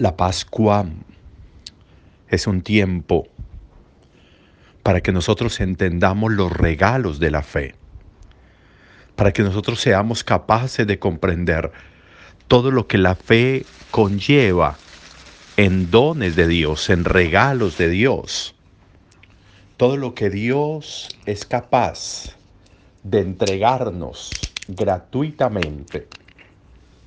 La 0.00 0.16
Pascua 0.16 0.86
es 2.28 2.46
un 2.46 2.62
tiempo 2.62 3.26
para 4.84 5.00
que 5.00 5.10
nosotros 5.10 5.58
entendamos 5.58 6.30
los 6.30 6.52
regalos 6.52 7.18
de 7.18 7.32
la 7.32 7.42
fe, 7.42 7.74
para 9.16 9.32
que 9.32 9.42
nosotros 9.42 9.80
seamos 9.80 10.22
capaces 10.22 10.86
de 10.86 11.00
comprender 11.00 11.72
todo 12.46 12.70
lo 12.70 12.86
que 12.86 12.96
la 12.96 13.16
fe 13.16 13.66
conlleva 13.90 14.76
en 15.56 15.90
dones 15.90 16.36
de 16.36 16.46
Dios, 16.46 16.90
en 16.90 17.04
regalos 17.04 17.76
de 17.76 17.88
Dios, 17.88 18.54
todo 19.78 19.96
lo 19.96 20.14
que 20.14 20.30
Dios 20.30 21.08
es 21.26 21.44
capaz 21.44 22.36
de 23.02 23.18
entregarnos 23.18 24.30
gratuitamente, 24.68 26.06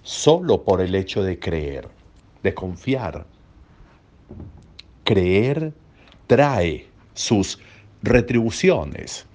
solo 0.04 0.64
por 0.64 0.82
el 0.82 0.94
hecho 0.94 1.24
de 1.24 1.40
creer 1.40 2.01
de 2.44 2.54
confiar. 2.54 3.26
Creer 5.04 5.74
trae 6.28 6.88
sus 7.14 7.60
retribuciones, 8.04 9.26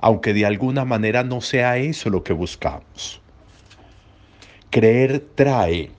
aunque 0.00 0.34
de 0.34 0.46
alguna 0.46 0.84
manera 0.84 1.24
no 1.24 1.40
sea 1.40 1.78
eso 1.78 2.10
lo 2.10 2.22
que 2.22 2.32
buscamos. 2.32 3.20
Creer 4.70 5.26
trae 5.34 5.90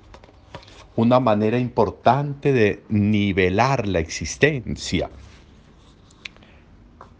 una 0.96 1.20
manera 1.20 1.60
importante 1.60 2.52
de 2.54 2.84
nivelar 2.90 3.88
la 3.88 4.00
existencia. 4.00 5.09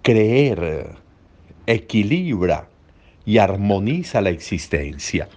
Creer 0.02 0.96
equilibra 1.68 2.70
y 3.26 3.40
armoniza 3.40 4.22
la 4.22 4.30
existencia, 4.30 5.28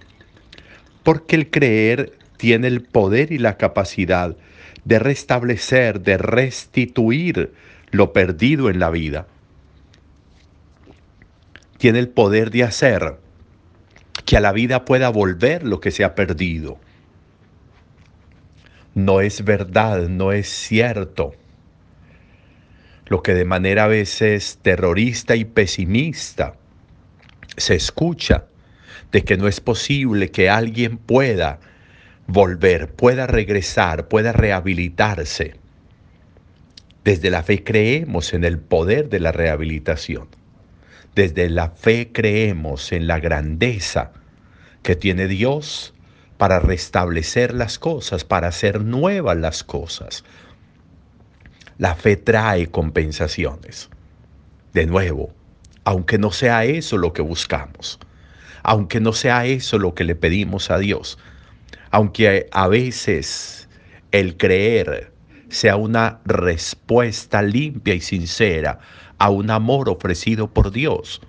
porque 1.03 1.35
el 1.35 1.51
creer 1.51 2.17
tiene 2.41 2.69
el 2.69 2.81
poder 2.81 3.31
y 3.31 3.37
la 3.37 3.55
capacidad 3.55 4.35
de 4.83 4.97
restablecer, 4.97 6.01
de 6.01 6.17
restituir 6.17 7.53
lo 7.91 8.13
perdido 8.13 8.71
en 8.71 8.79
la 8.79 8.89
vida. 8.89 9.27
Tiene 11.77 11.99
el 11.99 12.09
poder 12.09 12.49
de 12.49 12.63
hacer 12.63 13.19
que 14.25 14.37
a 14.37 14.39
la 14.39 14.53
vida 14.53 14.85
pueda 14.85 15.09
volver 15.09 15.61
lo 15.63 15.79
que 15.81 15.91
se 15.91 16.03
ha 16.03 16.15
perdido. 16.15 16.79
No 18.95 19.21
es 19.21 19.45
verdad, 19.45 20.07
no 20.09 20.31
es 20.31 20.49
cierto. 20.49 21.35
Lo 23.05 23.21
que 23.21 23.35
de 23.35 23.45
manera 23.45 23.83
a 23.83 23.87
veces 23.87 24.57
terrorista 24.63 25.35
y 25.35 25.45
pesimista 25.45 26.55
se 27.55 27.75
escucha 27.75 28.45
de 29.11 29.23
que 29.23 29.37
no 29.37 29.47
es 29.47 29.59
posible 29.59 30.31
que 30.31 30.49
alguien 30.49 30.97
pueda 30.97 31.59
volver, 32.31 32.93
pueda 32.93 33.27
regresar, 33.27 34.07
pueda 34.07 34.31
rehabilitarse. 34.31 35.55
Desde 37.03 37.29
la 37.29 37.43
fe 37.43 37.63
creemos 37.63 38.33
en 38.33 38.43
el 38.43 38.57
poder 38.57 39.09
de 39.09 39.19
la 39.19 39.31
rehabilitación. 39.31 40.27
Desde 41.13 41.49
la 41.49 41.71
fe 41.71 42.11
creemos 42.13 42.91
en 42.91 43.07
la 43.07 43.19
grandeza 43.19 44.11
que 44.81 44.95
tiene 44.95 45.27
Dios 45.27 45.93
para 46.37 46.59
restablecer 46.59 47.53
las 47.53 47.77
cosas, 47.77 48.23
para 48.23 48.47
hacer 48.47 48.81
nuevas 48.81 49.37
las 49.37 49.63
cosas. 49.63 50.23
La 51.77 51.95
fe 51.95 52.15
trae 52.15 52.67
compensaciones. 52.67 53.89
De 54.73 54.85
nuevo, 54.85 55.33
aunque 55.83 56.17
no 56.17 56.31
sea 56.31 56.63
eso 56.63 56.97
lo 56.97 57.11
que 57.11 57.21
buscamos, 57.21 57.99
aunque 58.63 59.01
no 59.01 59.11
sea 59.11 59.45
eso 59.45 59.77
lo 59.79 59.93
que 59.93 60.05
le 60.05 60.15
pedimos 60.15 60.71
a 60.71 60.77
Dios, 60.77 61.17
aunque 61.91 62.47
a 62.51 62.67
veces 62.67 63.67
el 64.11 64.37
creer 64.37 65.11
sea 65.49 65.75
una 65.75 66.19
respuesta 66.25 67.41
limpia 67.41 67.93
y 67.93 68.01
sincera 68.01 68.79
a 69.17 69.29
un 69.29 69.51
amor 69.51 69.89
ofrecido 69.89 70.49
por 70.49 70.71
Dios, 70.71 71.21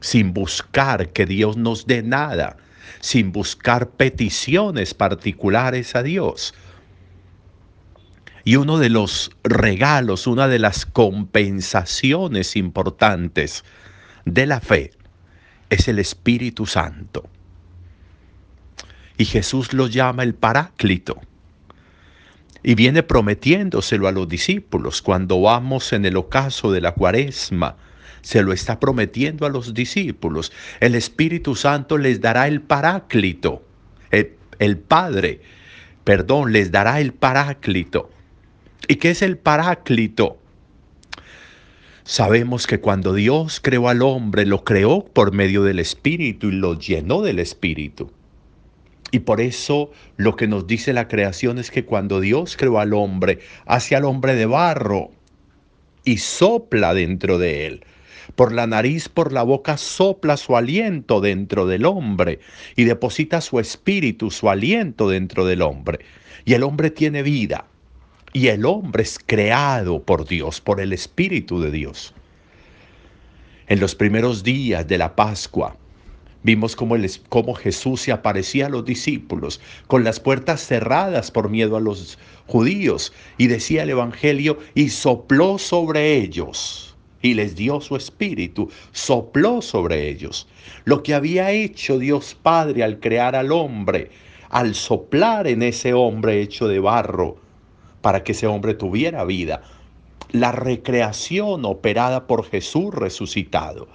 sin 0.00 0.32
buscar 0.32 1.10
que 1.10 1.26
Dios 1.26 1.56
nos 1.56 1.86
dé 1.86 2.02
nada, 2.02 2.56
sin 3.00 3.32
buscar 3.32 3.90
peticiones 3.90 4.94
particulares 4.94 5.94
a 5.94 6.02
Dios. 6.02 6.54
Y 8.44 8.56
uno 8.56 8.78
de 8.78 8.90
los 8.90 9.30
regalos, 9.44 10.26
una 10.26 10.48
de 10.48 10.58
las 10.58 10.86
compensaciones 10.86 12.56
importantes 12.56 13.64
de 14.24 14.46
la 14.46 14.60
fe 14.60 14.92
es 15.68 15.88
el 15.88 15.98
Espíritu 15.98 16.64
Santo. 16.64 17.28
Y 19.18 19.24
Jesús 19.24 19.72
lo 19.72 19.86
llama 19.86 20.22
el 20.22 20.34
Paráclito. 20.34 21.20
Y 22.62 22.74
viene 22.74 23.02
prometiéndoselo 23.02 24.08
a 24.08 24.12
los 24.12 24.28
discípulos. 24.28 25.00
Cuando 25.00 25.40
vamos 25.40 25.92
en 25.92 26.04
el 26.04 26.16
ocaso 26.16 26.72
de 26.72 26.80
la 26.80 26.92
cuaresma, 26.92 27.76
se 28.22 28.42
lo 28.42 28.52
está 28.52 28.80
prometiendo 28.80 29.46
a 29.46 29.50
los 29.50 29.72
discípulos. 29.72 30.52
El 30.80 30.96
Espíritu 30.96 31.54
Santo 31.54 31.96
les 31.96 32.20
dará 32.20 32.48
el 32.48 32.60
Paráclito. 32.60 33.64
El, 34.10 34.32
el 34.58 34.78
Padre, 34.78 35.40
perdón, 36.02 36.52
les 36.52 36.72
dará 36.72 37.00
el 37.00 37.12
Paráclito. 37.12 38.10
¿Y 38.88 38.96
qué 38.96 39.10
es 39.10 39.22
el 39.22 39.38
Paráclito? 39.38 40.38
Sabemos 42.02 42.66
que 42.66 42.80
cuando 42.80 43.14
Dios 43.14 43.60
creó 43.60 43.88
al 43.88 44.02
hombre, 44.02 44.46
lo 44.46 44.62
creó 44.62 45.04
por 45.04 45.32
medio 45.32 45.62
del 45.62 45.80
Espíritu 45.80 46.48
y 46.48 46.52
lo 46.52 46.78
llenó 46.78 47.22
del 47.22 47.40
Espíritu. 47.40 48.12
Y 49.10 49.20
por 49.20 49.40
eso 49.40 49.90
lo 50.16 50.36
que 50.36 50.48
nos 50.48 50.66
dice 50.66 50.92
la 50.92 51.08
creación 51.08 51.58
es 51.58 51.70
que 51.70 51.84
cuando 51.84 52.20
Dios 52.20 52.56
creó 52.56 52.80
al 52.80 52.92
hombre, 52.92 53.38
hace 53.64 53.96
al 53.96 54.04
hombre 54.04 54.34
de 54.34 54.46
barro 54.46 55.10
y 56.04 56.18
sopla 56.18 56.94
dentro 56.94 57.38
de 57.38 57.66
él. 57.66 57.84
Por 58.34 58.52
la 58.52 58.66
nariz, 58.66 59.08
por 59.08 59.32
la 59.32 59.42
boca, 59.42 59.76
sopla 59.76 60.36
su 60.36 60.56
aliento 60.56 61.20
dentro 61.20 61.66
del 61.66 61.86
hombre 61.86 62.40
y 62.74 62.84
deposita 62.84 63.40
su 63.40 63.60
espíritu, 63.60 64.30
su 64.30 64.50
aliento 64.50 65.08
dentro 65.08 65.46
del 65.46 65.62
hombre. 65.62 66.00
Y 66.44 66.54
el 66.54 66.62
hombre 66.62 66.90
tiene 66.90 67.22
vida. 67.22 67.66
Y 68.32 68.48
el 68.48 68.66
hombre 68.66 69.04
es 69.04 69.18
creado 69.24 70.02
por 70.02 70.26
Dios, 70.26 70.60
por 70.60 70.80
el 70.80 70.92
Espíritu 70.92 71.60
de 71.60 71.70
Dios. 71.70 72.12
En 73.66 73.80
los 73.80 73.94
primeros 73.94 74.42
días 74.42 74.86
de 74.86 74.98
la 74.98 75.16
Pascua, 75.16 75.76
Vimos 76.46 76.76
cómo, 76.76 77.54
Jesús 77.54 78.02
se 78.02 78.12
aparecía 78.12 78.66
a 78.66 78.68
los 78.68 78.84
discípulos 78.84 79.60
con 79.88 80.04
las 80.04 80.20
puertas 80.20 80.64
cerradas 80.64 81.32
por 81.32 81.50
miedo 81.50 81.76
a 81.76 81.80
los 81.80 82.20
judíos 82.46 83.12
y 83.36 83.48
decía 83.48 83.82
el 83.82 83.90
Evangelio 83.90 84.60
y 84.72 84.90
sopló 84.90 85.58
sobre 85.58 86.14
ellos 86.14 86.94
y 87.20 87.34
les 87.34 87.56
dio 87.56 87.80
su 87.80 87.96
espíritu, 87.96 88.70
sopló 88.92 89.60
sobre 89.60 90.08
ellos. 90.08 90.46
Lo 90.84 91.02
que 91.02 91.14
había 91.14 91.50
hecho 91.50 91.98
Dios 91.98 92.36
Padre 92.40 92.84
al 92.84 93.00
crear 93.00 93.34
al 93.34 93.50
hombre, 93.50 94.12
al 94.48 94.76
soplar 94.76 95.48
en 95.48 95.64
ese 95.64 95.94
hombre 95.94 96.40
hecho 96.40 96.68
de 96.68 96.78
barro 96.78 97.38
para 98.02 98.22
que 98.22 98.30
ese 98.30 98.46
hombre 98.46 98.74
tuviera 98.74 99.24
vida. 99.24 99.62
La 100.30 100.52
recreación 100.52 101.64
operada 101.64 102.28
por 102.28 102.44
Jesús 102.48 102.94
resucitado 102.94 103.88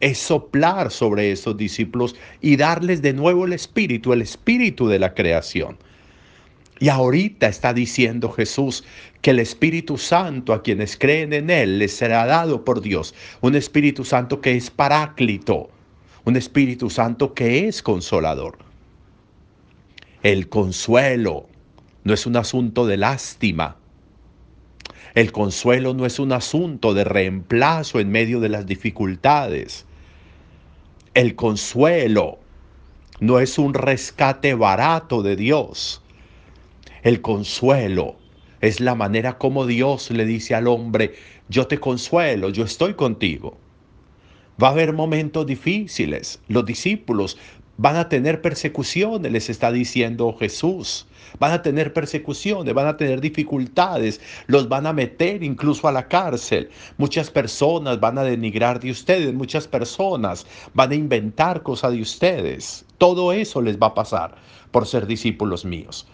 es 0.00 0.18
soplar 0.18 0.90
sobre 0.90 1.32
esos 1.32 1.56
discípulos 1.56 2.16
y 2.40 2.56
darles 2.56 3.02
de 3.02 3.12
nuevo 3.12 3.46
el 3.46 3.52
espíritu, 3.52 4.12
el 4.12 4.22
espíritu 4.22 4.88
de 4.88 4.98
la 4.98 5.14
creación. 5.14 5.78
Y 6.78 6.90
ahorita 6.90 7.46
está 7.46 7.72
diciendo 7.72 8.30
Jesús 8.30 8.84
que 9.22 9.30
el 9.30 9.38
Espíritu 9.38 9.96
Santo 9.96 10.52
a 10.52 10.62
quienes 10.62 10.96
creen 10.98 11.32
en 11.32 11.48
Él 11.48 11.78
les 11.78 11.96
será 11.96 12.26
dado 12.26 12.64
por 12.64 12.82
Dios. 12.82 13.14
Un 13.40 13.54
Espíritu 13.54 14.04
Santo 14.04 14.42
que 14.42 14.56
es 14.56 14.70
paráclito. 14.70 15.70
Un 16.24 16.36
Espíritu 16.36 16.90
Santo 16.90 17.32
que 17.32 17.66
es 17.66 17.82
consolador. 17.82 18.58
El 20.22 20.48
consuelo 20.48 21.48
no 22.04 22.12
es 22.12 22.26
un 22.26 22.36
asunto 22.36 22.86
de 22.86 22.98
lástima. 22.98 23.76
El 25.14 25.32
consuelo 25.32 25.94
no 25.94 26.04
es 26.04 26.18
un 26.18 26.32
asunto 26.32 26.92
de 26.92 27.04
reemplazo 27.04 28.00
en 28.00 28.10
medio 28.10 28.38
de 28.40 28.50
las 28.50 28.66
dificultades. 28.66 29.85
El 31.16 31.34
consuelo 31.34 32.40
no 33.20 33.40
es 33.40 33.58
un 33.58 33.72
rescate 33.72 34.52
barato 34.52 35.22
de 35.22 35.34
Dios. 35.34 36.02
El 37.02 37.22
consuelo 37.22 38.16
es 38.60 38.80
la 38.80 38.94
manera 38.94 39.38
como 39.38 39.64
Dios 39.64 40.10
le 40.10 40.26
dice 40.26 40.54
al 40.54 40.68
hombre, 40.68 41.14
yo 41.48 41.68
te 41.68 41.80
consuelo, 41.80 42.50
yo 42.50 42.64
estoy 42.64 42.92
contigo. 42.92 43.56
Va 44.62 44.68
a 44.68 44.70
haber 44.72 44.92
momentos 44.92 45.46
difíciles. 45.46 46.38
Los 46.48 46.66
discípulos 46.66 47.38
van 47.78 47.96
a 47.96 48.08
tener 48.08 48.40
persecuciones, 48.40 49.30
les 49.32 49.50
está 49.50 49.70
diciendo 49.72 50.34
Jesús. 50.38 51.06
Van 51.38 51.52
a 51.52 51.62
tener 51.62 51.92
persecuciones, 51.92 52.72
van 52.72 52.86
a 52.86 52.96
tener 52.96 53.20
dificultades, 53.20 54.20
los 54.46 54.68
van 54.68 54.86
a 54.86 54.92
meter 54.92 55.42
incluso 55.42 55.88
a 55.88 55.92
la 55.92 56.08
cárcel. 56.08 56.70
Muchas 56.96 57.30
personas 57.30 58.00
van 58.00 58.18
a 58.18 58.22
denigrar 58.22 58.80
de 58.80 58.90
ustedes, 58.90 59.34
muchas 59.34 59.66
personas 59.68 60.46
van 60.72 60.92
a 60.92 60.94
inventar 60.94 61.62
cosas 61.62 61.92
de 61.92 62.00
ustedes. 62.02 62.84
Todo 62.98 63.32
eso 63.32 63.60
les 63.60 63.76
va 63.78 63.88
a 63.88 63.94
pasar 63.94 64.36
por 64.70 64.86
ser 64.86 65.06
discípulos 65.06 65.64
míos. 65.64 66.06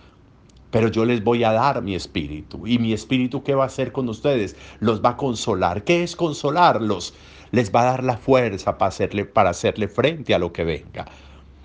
pero 0.71 0.89
yo 0.89 1.05
les 1.05 1.23
voy 1.23 1.45
a 1.45 1.53
dar 1.53 1.83
mi 1.83 1.95
espíritu. 1.95 2.67
¿Y 2.67 2.79
mi 2.79 2.93
espíritu 2.95 3.43
qué 3.45 3.55
va 3.55 3.65
a 3.65 3.67
hacer 3.67 3.93
con 3.93 4.09
ustedes? 4.09 4.57
Los 4.81 5.03
va 5.03 5.11
a 5.11 5.17
consolar. 5.19 5.85
¿Qué 5.85 6.03
es 6.03 6.17
consolarlos? 6.17 7.15
Les 7.51 7.71
va 7.71 7.83
a 7.83 7.85
dar 7.85 8.03
la 8.05 8.17
fuerza 8.17 8.79
para 8.79 8.89
hacerle, 8.89 9.27
para 9.27 9.51
hacerle 9.51 9.89
frente 9.89 10.35
a 10.35 10.39
lo 10.39 10.53
que 10.53 10.65
venga. 10.65 11.05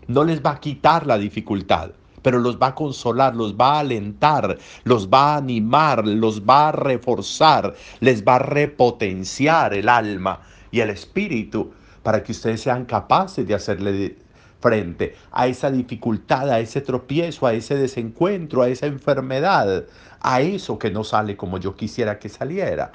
No 0.07 0.23
les 0.23 0.41
va 0.41 0.51
a 0.51 0.59
quitar 0.59 1.05
la 1.05 1.17
dificultad, 1.17 1.91
pero 2.21 2.39
los 2.39 2.57
va 2.57 2.67
a 2.67 2.75
consolar, 2.75 3.35
los 3.35 3.55
va 3.55 3.75
a 3.75 3.79
alentar, 3.79 4.57
los 4.83 5.09
va 5.09 5.33
a 5.33 5.37
animar, 5.37 6.07
los 6.07 6.41
va 6.41 6.69
a 6.69 6.71
reforzar, 6.71 7.75
les 7.99 8.23
va 8.23 8.35
a 8.35 8.39
repotenciar 8.39 9.73
el 9.73 9.89
alma 9.89 10.41
y 10.71 10.79
el 10.79 10.89
espíritu 10.89 11.71
para 12.03 12.23
que 12.23 12.31
ustedes 12.31 12.61
sean 12.61 12.85
capaces 12.85 13.47
de 13.47 13.53
hacerle 13.53 14.17
frente 14.59 15.15
a 15.31 15.47
esa 15.47 15.69
dificultad, 15.69 16.49
a 16.49 16.59
ese 16.59 16.81
tropiezo, 16.81 17.45
a 17.45 17.53
ese 17.53 17.75
desencuentro, 17.75 18.61
a 18.61 18.69
esa 18.69 18.87
enfermedad, 18.87 19.85
a 20.19 20.41
eso 20.41 20.79
que 20.79 20.91
no 20.91 21.03
sale 21.03 21.37
como 21.37 21.57
yo 21.57 21.75
quisiera 21.75 22.19
que 22.19 22.29
saliera. 22.29 22.91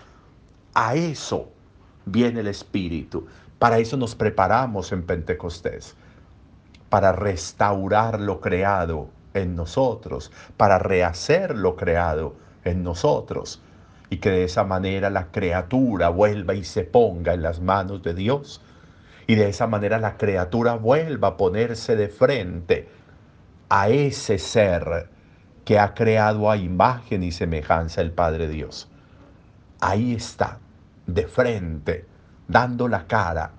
A 0.75 0.95
eso 0.95 1.51
viene 2.05 2.41
el 2.41 2.49
Espíritu. 2.49 3.27
Para 3.59 3.79
eso 3.79 3.97
nos 3.97 4.15
preparamos 4.15 4.91
en 4.93 5.03
Pentecostés, 5.05 5.95
para 6.93 7.13
restaurar 7.13 8.21
lo 8.21 8.43
creado 8.43 9.09
en 9.33 9.57
nosotros, 9.57 10.31
para 10.59 10.79
rehacer 10.79 11.57
lo 11.57 11.75
creado 11.75 12.35
en 12.65 12.83
nosotros, 12.83 13.63
y 14.11 14.19
que 14.19 14.29
de 14.29 14.45
esa 14.45 14.65
manera 14.65 15.09
la 15.09 15.29
criatura 15.29 16.11
vuelva 16.11 16.53
y 16.53 16.65
se 16.65 16.85
ponga 16.85 17.33
en 17.33 17.41
las 17.41 17.63
manos 17.63 18.03
de 18.03 18.13
Dios 18.13 18.61
y 19.27 19.37
de 19.37 19.49
esa 19.49 19.67
manera 19.67 19.97
la 19.97 20.19
criatura 20.19 20.75
vuelva 20.75 21.29
a 21.29 21.37
ponerse 21.39 21.97
de 21.97 22.09
frente 22.09 22.91
a 23.71 23.89
ese 23.89 24.37
ser 24.39 25.09
que 25.65 25.79
ha 25.79 25.95
creado 25.95 26.51
a 26.51 26.59
imagen 26.59 27.23
y 27.23 27.33
semejanza 27.33 28.03
el 28.03 28.13
Padre 28.13 28.49
Dios. 28.49 28.91
Ahí 29.81 30.13
está, 30.13 30.59
de 31.07 31.27
frente, 31.27 32.05
dando 32.49 32.87
la 32.87 33.07
cara 33.07 33.53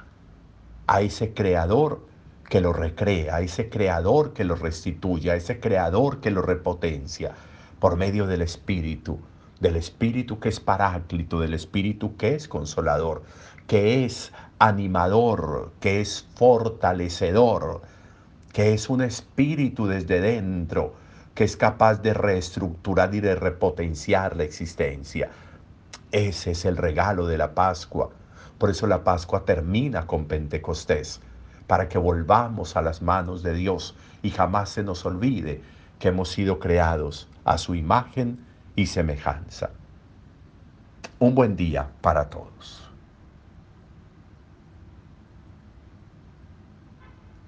a 0.86 1.02
ese 1.02 1.34
creador 1.34 2.13
que 2.54 2.62
lo 2.62 2.72
recrea, 2.72 3.42
ese 3.42 3.68
creador 3.68 4.34
que 4.34 4.44
lo 4.44 4.54
restituye, 4.54 5.36
ese 5.36 5.60
creador 5.60 6.20
que 6.20 6.30
lo 6.30 6.44
repotencia 6.44 7.32
por 7.80 7.98
medio 7.98 8.28
del 8.28 8.44
Espíritu, 8.44 9.18
del 9.60 9.76
Espíritu 9.76 10.40
que 10.40 10.50
es 10.50 10.60
paráclito, 10.60 11.40
del 11.40 11.56
Espíritu 11.56 12.16
que 12.16 12.36
es 12.36 12.48
consolador, 12.48 13.24
que 13.66 14.06
es 14.06 14.32
animador, 14.60 15.72
que 15.80 16.00
es 16.00 16.28
fortalecedor, 16.36 17.82
que 18.52 18.76
es 18.76 18.88
un 18.88 19.02
espíritu 19.02 19.88
desde 19.88 20.22
dentro, 20.22 20.94
que 21.34 21.46
es 21.46 21.58
capaz 21.58 22.04
de 22.04 22.14
reestructurar 22.14 23.16
y 23.16 23.20
de 23.20 23.34
repotenciar 23.34 24.38
la 24.38 24.44
existencia. 24.44 25.32
Ese 26.12 26.52
es 26.52 26.66
el 26.66 26.78
regalo 26.78 27.26
de 27.26 27.40
la 27.40 27.56
Pascua. 27.56 28.12
Por 28.60 28.70
eso 28.70 28.86
la 28.86 29.04
Pascua 29.04 29.44
termina 29.44 30.06
con 30.06 30.26
Pentecostés, 30.26 31.20
para 31.68 31.90
que 31.90 31.98
volvamos 31.98 32.76
a 32.76 32.82
las 32.82 33.02
manos 33.02 33.44
de 33.44 33.54
Dios 33.54 33.96
y 34.22 34.32
jamás 34.32 34.70
se 34.70 34.84
nos 34.84 35.06
olvide 35.06 35.62
que 36.00 36.10
hemos 36.10 36.30
sido 36.30 36.60
creados 36.60 37.28
a 37.46 37.58
su 37.58 37.76
imagen 37.76 38.46
y 38.76 38.88
semejanza. 38.88 39.72
Un 41.20 41.36
buen 41.36 41.56
día 41.56 41.90
para 42.02 42.30
todos. 42.30 42.83